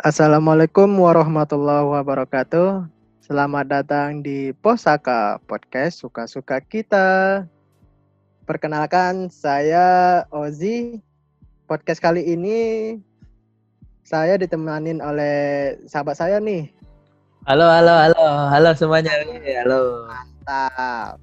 [0.00, 2.88] Assalamualaikum warahmatullahi wabarakatuh.
[3.20, 7.44] Selamat datang di Posaka Podcast Suka-Suka Kita.
[8.48, 11.04] Perkenalkan, saya Ozi.
[11.68, 12.96] Podcast kali ini
[14.00, 16.72] saya ditemanin oleh sahabat saya nih.
[17.44, 18.24] Halo, halo, halo,
[18.56, 19.12] halo semuanya.
[19.68, 20.08] Halo.
[20.08, 21.20] Mantap.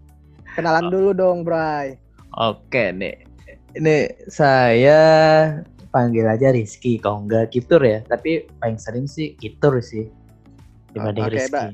[0.53, 1.97] Kenalan dulu dong, Bray.
[2.37, 3.25] Oke nih.
[3.73, 5.01] Ini saya
[5.97, 10.05] panggil aja Rizky kalau enggak Kitur ya tapi paling sering sih Kitur sih
[10.93, 11.69] dibanding Oke, Rizky Mbak.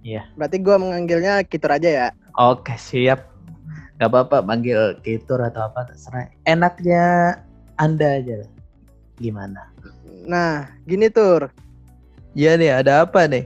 [0.00, 0.22] Iya.
[0.32, 2.08] Berarti gua menganggilnya Kitur aja ya.
[2.34, 3.28] oke siap
[3.96, 7.36] Gak apa-apa panggil Kitur atau apa terserah enaknya
[7.76, 8.50] anda aja lah.
[9.16, 9.60] gimana
[10.24, 11.52] Nah, gini Tur.
[12.32, 13.44] Iya nih ada apa nih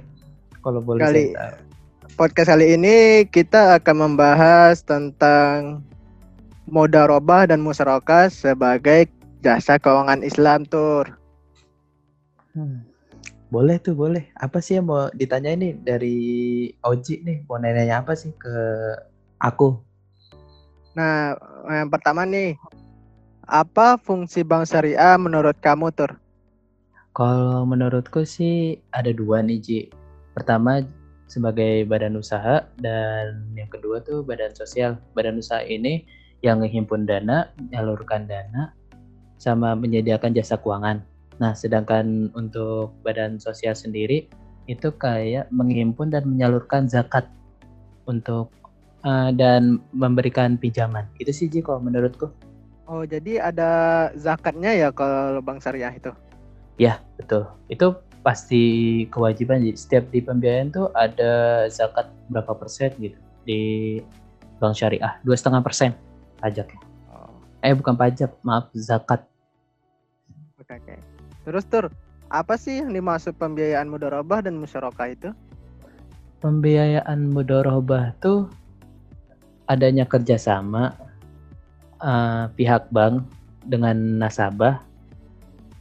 [0.58, 1.68] kalau boleh Kali- saya tahu.
[2.12, 5.80] Podcast kali ini kita akan membahas tentang
[6.66, 9.08] mudarobah dan musyarakah sebagai
[9.40, 11.18] jasa keuangan Islam, Tur.
[12.50, 12.82] Hmm.
[13.50, 16.18] boleh tuh boleh apa sih yang mau ditanya ini dari
[16.86, 18.54] Oji nih mau nanya apa sih ke
[19.42, 19.78] aku
[20.98, 21.38] Nah,
[21.70, 22.58] yang pertama nih,
[23.46, 26.18] apa fungsi bank syariah menurut kamu, Tur?
[27.14, 29.80] Kalau menurutku sih ada dua nih Ji.
[30.34, 30.82] Pertama
[31.30, 34.98] sebagai badan usaha dan yang kedua tuh badan sosial.
[35.14, 36.06] Badan usaha ini
[36.42, 38.74] yang menghimpun dana, menyalurkan dana,
[39.40, 41.00] sama menyediakan jasa keuangan.
[41.40, 44.28] Nah, sedangkan untuk badan sosial sendiri
[44.68, 47.24] itu kayak menghimpun dan menyalurkan zakat
[48.04, 48.52] untuk
[49.02, 51.08] eh, dan memberikan pinjaman.
[51.16, 52.28] Itu sih Ji kalau menurutku.
[52.90, 53.70] Oh, jadi ada
[54.18, 56.12] zakatnya ya kalau bank syariah itu?
[56.76, 57.46] Ya, betul.
[57.70, 58.62] Itu pasti
[59.08, 59.62] kewajiban.
[59.62, 63.16] Jadi setiap di pembiayaan tuh ada zakat berapa persen gitu
[63.46, 63.60] di
[64.58, 65.16] bank syariah.
[65.22, 65.94] Dua setengah persen
[66.42, 66.82] pajaknya.
[67.14, 67.30] Oh,
[67.62, 69.29] Eh bukan pajak, maaf zakat.
[70.70, 70.96] Oke oke.
[71.42, 71.90] Terus, Tur,
[72.30, 75.30] apa sih yang dimaksud pembiayaan mudharabah dan musyarakah itu?
[76.38, 78.46] Pembiayaan mudorobah tuh
[79.66, 80.94] adanya kerjasama
[81.98, 83.26] eh, pihak bank
[83.66, 84.78] dengan nasabah.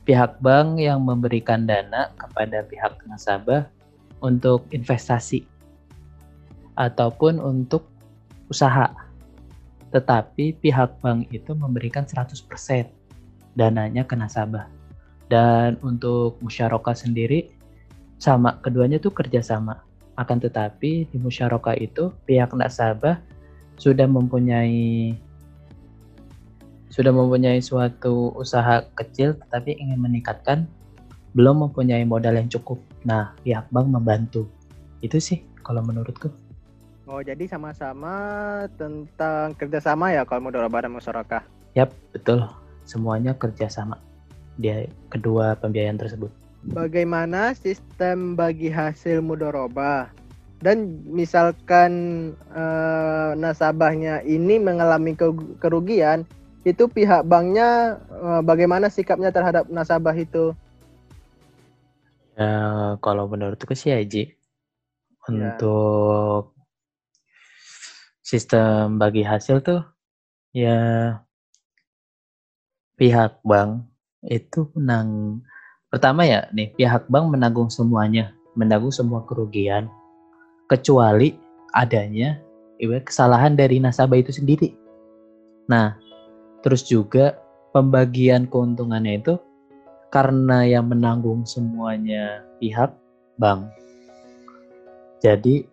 [0.09, 3.69] Pihak bank yang memberikan dana kepada pihak nasabah
[4.25, 5.45] untuk investasi
[6.73, 7.85] ataupun untuk
[8.49, 8.89] usaha.
[9.93, 12.41] Tetapi pihak bank itu memberikan 100%
[13.53, 14.78] dananya ke nasabah.
[15.29, 17.53] Dan untuk musyarakah sendiri
[18.17, 19.85] sama keduanya tuh kerjasama.
[20.17, 23.21] Akan tetapi di musyarakah itu pihak nasabah
[23.79, 25.15] sudah mempunyai
[26.89, 30.67] sudah mempunyai suatu usaha kecil tetapi ingin meningkatkan
[31.37, 32.81] belum mempunyai modal yang cukup.
[33.05, 34.49] Nah, pihak bank membantu.
[34.99, 36.33] Itu sih kalau menurutku.
[37.05, 41.45] Oh, jadi sama-sama tentang kerjasama ya kalau mudharabah dan musyarakah.
[41.77, 42.49] Yap, betul.
[42.83, 44.08] Semuanya kerjasama
[44.59, 46.27] dia kedua pembiayaan tersebut.
[46.75, 50.11] Bagaimana sistem bagi hasil mudharabah?
[50.59, 51.91] Dan misalkan
[52.51, 56.27] eh, nasabahnya ini mengalami ke- kerugian,
[56.67, 60.51] itu pihak banknya eh, bagaimana sikapnya terhadap nasabah itu?
[62.35, 64.35] Ya, kalau menurutku sih ya, Ji,
[65.29, 65.55] Ya.
[65.57, 66.53] untuk
[68.25, 69.81] sistem bagi hasil tuh
[70.53, 70.77] ya
[72.97, 73.88] pihak bank
[74.25, 75.39] itu menang
[75.87, 79.87] pertama ya nih pihak bank menanggung semuanya, menanggung semua kerugian
[80.69, 81.33] kecuali
[81.73, 82.37] adanya
[82.79, 84.75] kesalahan dari nasabah itu sendiri.
[85.67, 85.97] Nah,
[86.63, 87.39] terus juga
[87.75, 89.35] pembagian keuntungannya itu
[90.09, 92.93] karena yang menanggung semuanya pihak
[93.37, 93.69] bank.
[95.19, 95.67] Jadi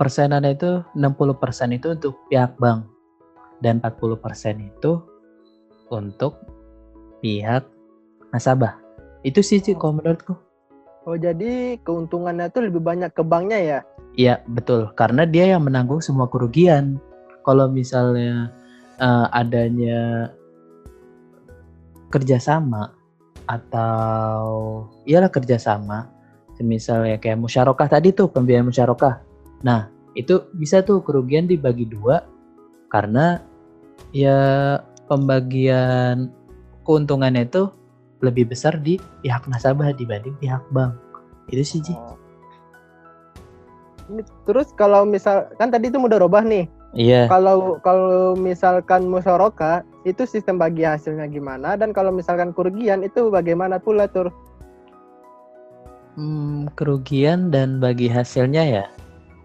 [0.00, 2.88] persenannya itu 60% itu untuk pihak bank
[3.62, 5.13] dan 40% itu
[5.88, 6.40] untuk
[7.20, 7.64] pihak
[8.32, 8.76] nasabah.
[9.24, 10.36] Itu sih Ci, kalau menurutku.
[11.04, 13.78] Oh, jadi keuntungannya itu lebih banyak ke banknya ya?
[14.16, 14.88] Iya, betul.
[14.96, 16.96] Karena dia yang menanggung semua kerugian.
[17.44, 18.48] Kalau misalnya
[18.96, 20.32] eh, adanya
[22.08, 22.96] kerjasama
[23.44, 24.40] atau
[25.04, 26.08] iyalah kerjasama,
[26.62, 29.20] misalnya kayak musyarakah tadi tuh pembiayaan musyarakah.
[29.66, 32.22] Nah, itu bisa tuh kerugian dibagi dua
[32.86, 33.42] karena
[34.14, 36.32] ya pembagian
[36.84, 37.68] keuntungannya itu
[38.24, 40.96] lebih besar di pihak nasabah dibanding pihak bank.
[41.52, 41.94] Itu sih Ji.
[41.94, 42.16] Oh.
[44.44, 46.68] Terus kalau misal kan tadi itu mudharabah nih.
[46.94, 47.26] Iya.
[47.26, 53.82] Kalau kalau misalkan musyarakah itu sistem bagi hasilnya gimana dan kalau misalkan kerugian itu bagaimana
[53.82, 54.30] pula tur?
[56.14, 58.84] Hmm, kerugian dan bagi hasilnya ya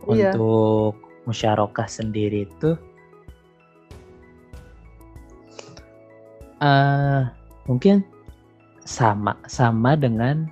[0.06, 0.34] Iya.
[0.38, 2.78] untuk musyarakah sendiri itu
[6.60, 7.22] eh
[7.68, 8.04] mungkin
[8.84, 10.48] sama sama dengan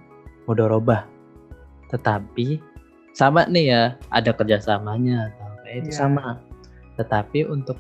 [0.48, 1.04] mudorobah.
[1.92, 2.60] Tetapi
[3.16, 3.84] sama nih ya
[4.14, 5.32] ada kerjasamanya
[5.64, 6.00] kayak itu Iya.
[6.08, 6.40] sama.
[6.98, 7.78] Tetapi untuk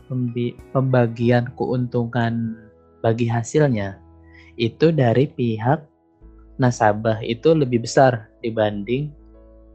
[0.73, 2.57] pembagian keuntungan
[3.01, 3.97] bagi hasilnya
[4.57, 5.85] itu dari pihak
[6.57, 9.13] nasabah itu lebih besar dibanding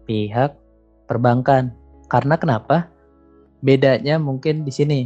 [0.07, 0.55] pihak
[1.07, 1.71] perbankan.
[2.11, 2.91] Karena kenapa?
[3.63, 5.01] Bedanya mungkin di sini.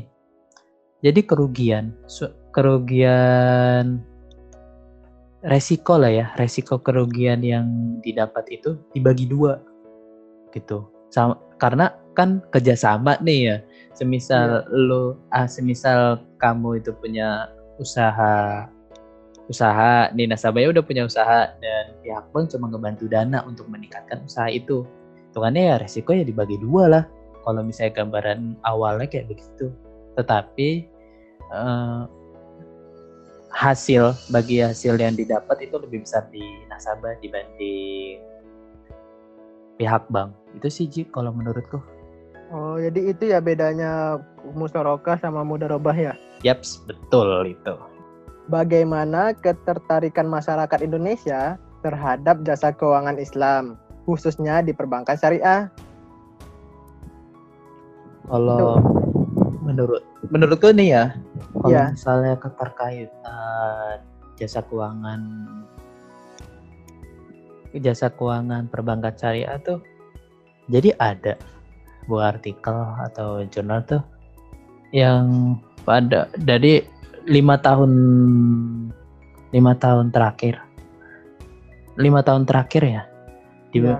[1.04, 1.92] Jadi kerugian
[2.56, 4.00] kerugian
[5.44, 9.60] resiko lah ya resiko kerugian yang didapat itu dibagi dua
[10.56, 10.88] gitu.
[11.12, 13.56] Sama karena kan kerjasama nih ya
[13.92, 18.64] semisal lo ah semisal kamu itu punya usaha
[19.52, 24.48] usaha nih nasabahnya udah punya usaha dan pihak bank cuma ngebantu dana untuk meningkatkan usaha
[24.48, 24.88] itu.
[25.30, 27.04] Hitungannya ya resiko ya dibagi dua lah
[27.44, 29.68] kalau misalnya gambaran awalnya kayak begitu.
[30.16, 30.68] Tetapi
[31.52, 32.00] eh,
[33.56, 38.20] hasil bagi hasil yang didapat itu lebih besar di nasabah dibanding
[39.80, 41.80] pihak bank itu sih Ji kalau menurutku
[42.54, 44.22] Oh, jadi itu ya bedanya
[44.54, 46.14] musyarakah sama mudharabah ya.
[46.46, 47.74] yaps betul itu
[48.46, 53.74] Bagaimana ketertarikan masyarakat Indonesia terhadap jasa keuangan Islam,
[54.06, 55.66] khususnya di perbankan syariah?
[58.26, 58.82] kalau
[59.62, 61.04] menurut menurutku nih ya
[61.66, 61.90] kalau Iya.
[61.98, 63.98] misalnya keterkaitan
[64.38, 65.20] jasa keuangan
[67.76, 69.82] jasa keuangan perbankan syariah tuh
[70.70, 71.34] jadi ada
[72.06, 72.78] buah artikel
[73.10, 74.00] atau jurnal tuh
[74.94, 76.86] yang pada dari
[77.26, 77.92] lima tahun
[79.50, 80.62] lima tahun terakhir
[81.98, 83.02] lima tahun terakhir ya
[83.74, 83.98] di Iya.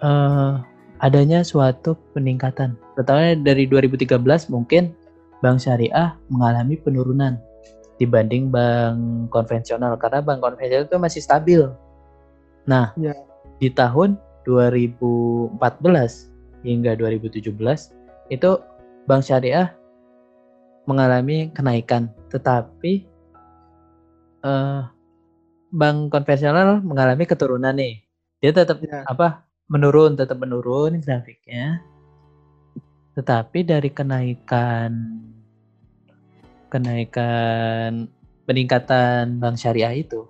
[0.00, 0.52] eh,
[1.00, 2.76] adanya suatu peningkatan.
[2.96, 4.92] Pertama dari 2013 mungkin
[5.40, 7.40] bank syariah mengalami penurunan
[8.00, 11.60] dibanding bank konvensional karena bank konvensional itu masih stabil.
[12.64, 13.12] Nah, Iya.
[13.60, 14.16] di tahun
[14.48, 16.32] 2014
[16.64, 17.92] hingga 2017
[18.32, 18.56] itu
[19.04, 19.72] bank syariah
[20.88, 23.04] mengalami kenaikan, tetapi
[24.40, 24.80] eh,
[25.70, 28.00] bank konvensional mengalami keturunan nih.
[28.40, 29.04] Dia tetap Iya.
[29.04, 31.84] apa menurun, tetap menurun grafiknya.
[33.20, 35.20] Tetapi dari kenaikan
[36.72, 38.08] kenaikan
[38.48, 40.24] peningkatan bank syariah itu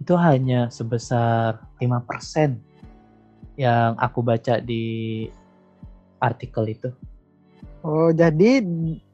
[0.00, 2.56] itu hanya sebesar 5%
[3.60, 5.28] yang aku baca di
[6.16, 6.88] artikel itu.
[7.84, 8.64] Oh, jadi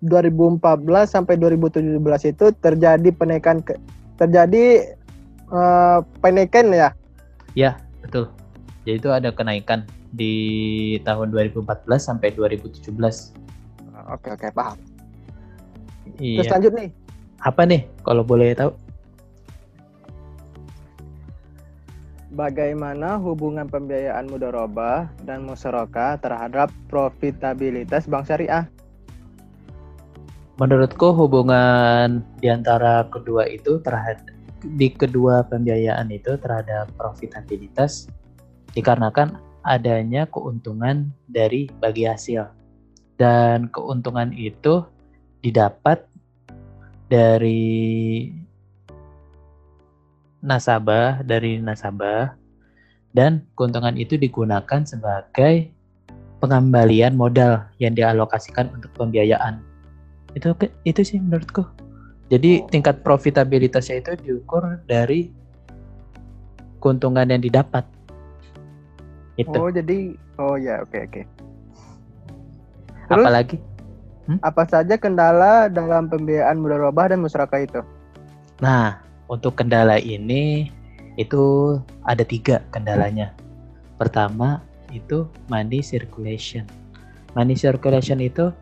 [0.07, 1.99] 2014 sampai 2017
[2.31, 3.75] itu terjadi penaikan ke,
[4.23, 4.95] terjadi
[5.51, 6.95] eh, penaikan ya.
[7.59, 7.75] Ya,
[8.07, 8.31] betul.
[8.87, 9.83] Jadi itu ada kenaikan
[10.13, 10.35] di
[11.03, 13.35] tahun 2014 sampai 2017.
[14.13, 14.79] Oke, oke, paham.
[16.17, 16.53] Terus Iya.
[16.57, 16.89] lanjut nih.
[17.43, 18.73] Apa nih kalau boleh tahu?
[22.37, 28.69] Bagaimana hubungan pembiayaan mudharabah dan musyarakah terhadap profitabilitas bank syariah?
[30.61, 34.25] Menurutku hubungan di antara kedua itu terhadap
[34.65, 38.09] di kedua pembiayaan itu terhadap profitabilitas
[38.73, 39.37] dikarenakan
[39.67, 42.47] adanya keuntungan dari bagi hasil.
[43.19, 44.87] Dan keuntungan itu
[45.43, 46.07] didapat
[47.11, 48.31] dari
[50.47, 52.39] nasabah dari nasabah
[53.11, 55.73] dan keuntungan itu digunakan sebagai
[56.39, 59.65] pengembalian modal yang dialokasikan untuk pembiayaan.
[60.37, 60.53] Itu
[60.85, 61.65] itu sih menurutku.
[62.29, 62.69] Jadi Oh.
[62.69, 65.33] tingkat profitabilitasnya itu diukur dari
[66.83, 67.87] keuntungan yang didapat
[69.37, 71.23] itu Oh, jadi oh ya, oke, oke.
[73.07, 73.57] Terus apalagi?
[74.43, 77.81] Apa saja kendala dalam pembiayaan mudharabah dan musyarakah itu?
[78.57, 80.73] nah untuk kendala ini
[81.21, 81.77] itu
[82.09, 83.37] ada tiga kendalanya.
[84.01, 86.65] Pertama itu money circulation.
[87.37, 88.53] Money circulation itu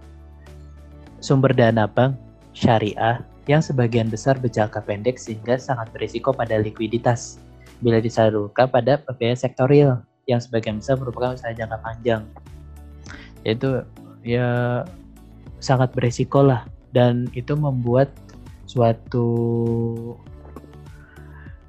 [1.22, 2.18] sumber dana bank
[2.54, 7.38] syariah yang sebagian besar berjangka pendek sehingga sangat berisiko pada likuiditas.
[7.82, 12.22] Bila disalurkan pada pembiayaan sektorial yang sebagian besar merupakan usaha jangka panjang.
[13.44, 13.84] Itu
[14.24, 14.82] ya
[15.60, 16.64] sangat berisiko lah
[16.96, 18.12] dan itu membuat
[18.64, 19.26] suatu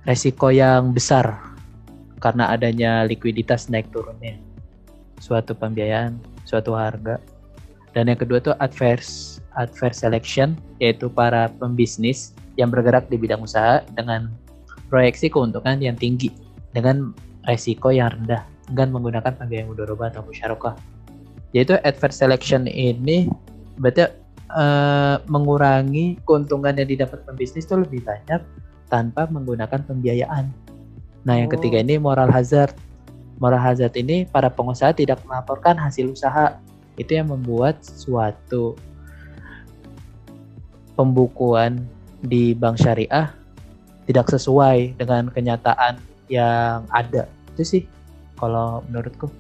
[0.07, 1.41] resiko yang besar
[2.24, 4.39] karena adanya likuiditas naik turunnya
[5.19, 7.19] suatu pembiayaan, suatu harga.
[7.95, 13.83] Dan yang kedua tuh adverse adverse selection yaitu para pembisnis yang bergerak di bidang usaha
[13.95, 14.27] dengan
[14.91, 16.31] proyeksi keuntungan yang tinggi
[16.75, 17.15] dengan
[17.46, 20.75] resiko yang rendah dengan menggunakan pembiayaan mudharabah atau musyarakah.
[21.54, 23.30] Yaitu adverse selection ini
[23.80, 24.12] berarti
[24.56, 28.42] eh, mengurangi keuntungan yang didapat pembisnis itu lebih banyak
[28.90, 30.50] tanpa menggunakan pembiayaan.
[31.25, 31.58] Nah, yang Oh.
[31.58, 32.74] ketiga ini moral hazard.
[33.42, 36.56] Moral hazard ini para pengusaha tidak melaporkan hasil usaha.
[36.96, 38.80] Itu yang membuat suatu
[40.96, 41.84] pembukuan
[42.24, 43.36] di bank syariah
[44.08, 46.00] tidak sesuai dengan kenyataan
[46.32, 47.28] yang ada.
[47.55, 47.83] Itu sih
[48.35, 49.31] kalau menurutku.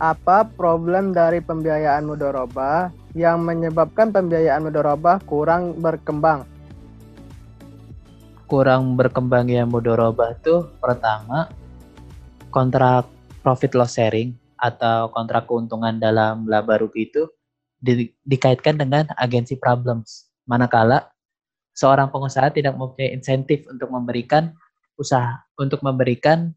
[0.00, 6.48] Apa problem dari pembiayaan mudorobah yang menyebabkan pembiayaan mudorobah kurang berkembang?
[8.48, 11.52] kurang berkembangnya mudorobah tuh pertama
[12.48, 13.04] kontrak
[13.44, 17.28] profit loss sharing atau kontrak keuntungan dalam laba rugi itu
[17.78, 20.32] di- dikaitkan dengan agensi problems.
[20.48, 21.12] Manakala
[21.76, 24.56] seorang pengusaha tidak mempunyai insentif untuk memberikan
[24.98, 26.52] usaha untuk memberikan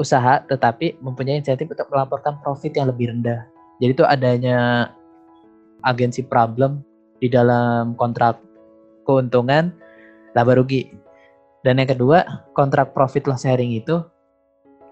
[0.00, 3.44] usaha tetapi mempunyai insentif untuk melaporkan profit yang lebih rendah.
[3.78, 4.88] Jadi itu adanya
[5.84, 6.82] agensi problem
[7.18, 8.40] di dalam kontrak
[9.06, 9.70] keuntungan
[10.34, 10.90] laba rugi.
[11.66, 13.98] Dan yang kedua, kontrak profit loss sharing itu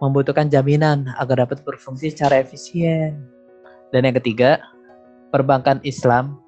[0.03, 3.17] membutuhkan jaminan agar dapat berfungsi secara efisien.
[3.95, 4.59] Dan yang ketiga,
[5.31, 6.43] perbankan Islam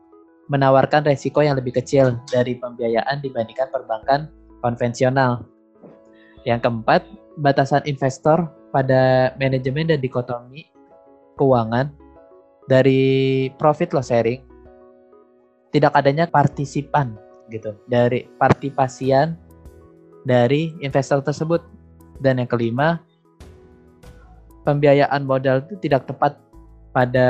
[0.51, 4.27] menawarkan resiko yang lebih kecil dari pembiayaan dibandingkan perbankan
[4.61, 5.47] konvensional.
[6.47, 7.03] Yang keempat,
[7.39, 10.69] batasan investor pada manajemen dan dikotomi
[11.39, 11.93] keuangan
[12.67, 14.43] dari profit loss sharing.
[15.69, 17.13] Tidak adanya partisipan
[17.53, 19.37] gitu dari partisipasian
[20.25, 21.61] dari investor tersebut.
[22.19, 22.99] Dan yang kelima
[24.67, 26.35] pembiayaan modal itu tidak tepat
[26.91, 27.29] pada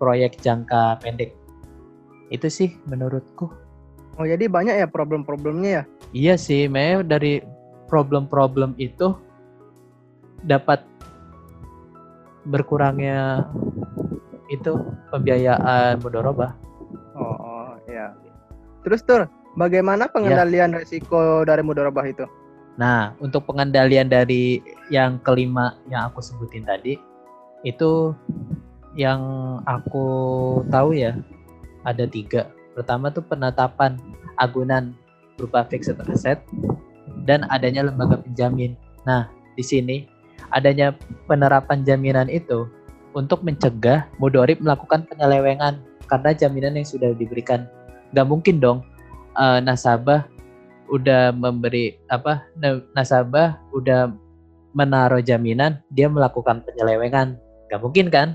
[0.00, 1.36] proyek jangka pendek.
[2.32, 3.65] Itu sih menurutku
[4.16, 5.84] Oh jadi banyak ya problem-problemnya ya?
[6.16, 7.44] iya sih memang dari
[7.86, 9.12] problem-problem itu
[10.44, 10.80] dapat
[12.46, 13.44] berkurangnya
[14.46, 14.78] itu
[15.10, 16.54] pembiayaan mudorobah
[17.16, 18.12] Oh, oh ya.
[18.84, 19.24] Terus tur,
[19.56, 22.28] bagaimana pengendalian resiko dari mudorobah itu?
[22.76, 24.60] Nah, untuk pengendalian dari
[24.92, 27.00] yang kelima yang aku sebutin tadi,
[27.64, 28.12] itu
[28.92, 29.20] yang
[29.64, 30.06] aku
[30.68, 31.16] tahu ya
[31.88, 32.52] ada tiga.
[32.76, 33.96] Pertama tuh penetapan
[34.36, 34.92] agunan
[35.40, 36.44] berupa fixed asset
[37.24, 38.76] dan adanya lembaga penjamin.
[39.08, 40.04] Nah, di sini
[40.52, 40.92] adanya
[41.24, 42.68] penerapan jaminan itu
[43.16, 47.64] untuk mencegah mudorib melakukan penyelewengan karena jaminan yang sudah diberikan.
[48.12, 48.84] Gak mungkin dong
[49.40, 50.28] eh, nasabah
[50.86, 54.14] udah memberi apa na- nasabah udah
[54.76, 57.34] menaruh jaminan dia melakukan penyelewengan
[57.66, 58.28] nggak mungkin kan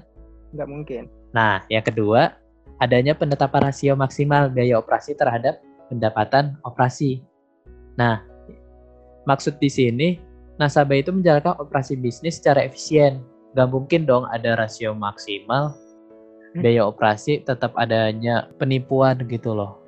[0.51, 1.03] Nggak mungkin.
[1.31, 2.35] nah yang kedua
[2.81, 7.21] adanya penetapan rasio maksimal biaya operasi terhadap pendapatan operasi
[7.95, 8.25] nah
[9.29, 10.09] maksud di sini
[10.57, 13.21] nasabah itu menjalankan operasi bisnis secara efisien
[13.53, 15.77] nggak mungkin dong ada rasio maksimal
[16.51, 16.67] Hmm.
[16.67, 19.79] biaya operasi tetap adanya penipuan gitu loh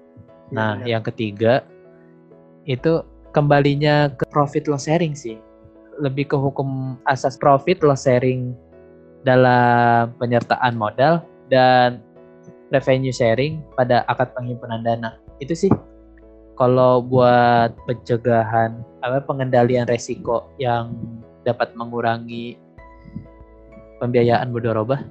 [0.48, 0.88] Iya, Nah, benar.
[0.88, 1.54] yang ketiga
[2.64, 3.04] itu
[3.36, 5.36] kembalinya ke profit loss sharing sih.
[6.00, 8.54] Lebih ke hukum asas profit loss sharing
[9.28, 12.00] dalam penyertaan modal dan
[12.74, 15.16] revenue sharing pada akad penghimpunan dana.
[15.38, 15.70] Itu sih
[16.58, 20.98] kalau buat pencegahan apa pengendalian resiko yang
[21.46, 22.58] dapat mengurangi
[24.02, 25.02] pembiayaan mudorobah.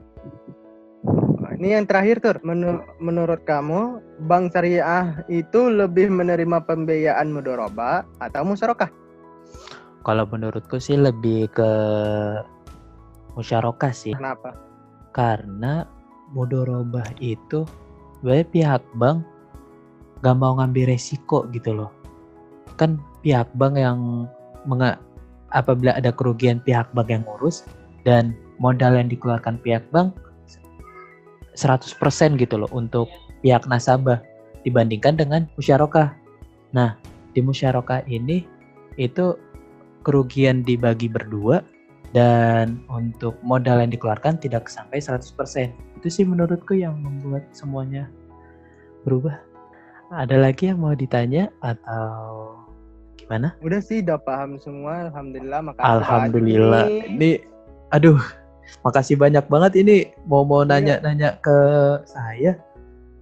[1.62, 8.42] Ini yang terakhir tur, Menu- menurut kamu bank syariah itu lebih menerima pembiayaan mudorobah atau
[8.42, 8.90] musyarakah?
[10.02, 11.71] Kalau menurutku sih lebih ke
[13.38, 14.11] musyarakah sih.
[14.11, 14.59] Kenapa?
[15.12, 15.85] karena
[16.33, 17.65] mudorobah itu
[18.21, 19.25] sebenarnya pihak bank
[20.23, 21.91] gak mau ngambil resiko gitu loh
[22.77, 24.27] kan pihak bank yang
[24.65, 25.01] menga-
[25.53, 27.69] apabila ada kerugian pihak bank yang ngurus
[28.03, 30.17] dan modal yang dikeluarkan pihak bank
[31.55, 33.12] 100% gitu loh untuk
[33.45, 34.25] pihak nasabah
[34.65, 36.17] dibandingkan dengan musyarakah.
[36.73, 36.97] Nah,
[37.37, 38.47] di musyarakah ini
[38.97, 39.37] itu
[40.07, 41.61] kerugian dibagi berdua
[42.17, 45.91] dan untuk modal yang dikeluarkan tidak sampai 100%.
[46.02, 48.11] Itu sih menurutku yang membuat semuanya
[49.06, 49.38] berubah.
[50.11, 52.59] Ada lagi yang mau ditanya atau
[53.14, 53.54] gimana?
[53.62, 55.62] Udah sih udah paham semua, alhamdulillah.
[55.62, 56.85] Makasih Alhamdulillah.
[57.06, 57.30] Ini
[57.94, 58.18] aduh,
[58.82, 60.75] makasih banyak banget ini mau mau Iya.
[60.99, 61.56] nanya-nanya ke
[62.02, 62.59] saya.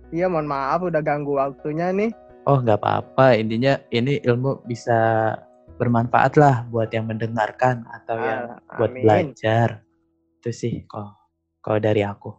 [0.09, 2.17] Iya, mohon maaf udah ganggu waktunya nih.
[2.49, 3.37] Oh, nggak apa-apa.
[3.37, 5.37] Intinya ini ilmu bisa
[5.77, 9.05] bermanfaat lah buat yang mendengarkan atau yang Ah, buat amin.
[9.05, 9.85] belajar.
[10.41, 11.13] Itu sih kalau
[11.61, 12.33] kalau dari aku.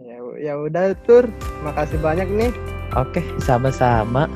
[0.00, 1.28] Ya, ya udah tur,
[1.60, 2.50] makasih banyak nih.
[2.96, 4.32] Oke, sama-sama.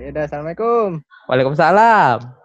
[0.00, 1.04] Ya udah, assalamualaikum.
[1.28, 2.37] Waalaikumsalam.